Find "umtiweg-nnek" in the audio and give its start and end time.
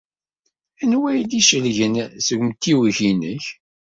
2.43-3.45